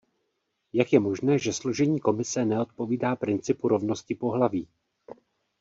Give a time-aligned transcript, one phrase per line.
[0.73, 4.67] Jak je možné, že složení Komise neodpovídá principu rovnosti pohlaví?